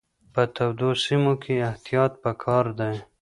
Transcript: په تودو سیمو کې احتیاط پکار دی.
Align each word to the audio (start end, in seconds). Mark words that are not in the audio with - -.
په 0.33 0.41
تودو 0.55 0.89
سیمو 1.03 1.33
کې 1.43 1.53
احتیاط 1.69 2.11
پکار 2.23 2.65
دی. 2.79 2.95